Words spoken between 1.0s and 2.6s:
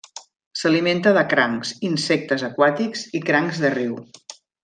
de crancs, insectes